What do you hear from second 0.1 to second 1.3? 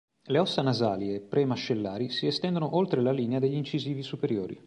Le ossa nasali e